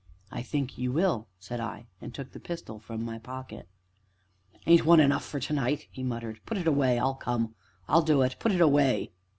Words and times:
"I 0.31 0.41
think 0.41 0.79
you 0.79 0.91
will," 0.91 1.27
said 1.37 1.59
I, 1.59 1.85
and 2.01 2.11
took 2.11 2.31
the 2.31 2.39
pistol 2.39 2.79
from 2.79 3.05
my 3.05 3.19
pocket. 3.19 3.67
"Ain't 4.65 4.83
one 4.83 4.99
enough 4.99 5.23
for 5.23 5.39
to 5.39 5.53
night?" 5.53 5.87
he 5.91 6.01
muttered; 6.01 6.39
"put 6.47 6.57
it 6.57 6.65
away 6.67 6.97
I'll 6.97 7.13
come 7.13 7.53
I'll 7.87 8.01
do 8.01 8.23
it 8.23 8.37
put 8.39 8.51
it 8.51 8.61
away." 8.61 9.11